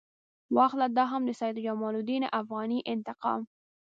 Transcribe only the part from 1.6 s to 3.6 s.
جمال الدین افغاني انتقام.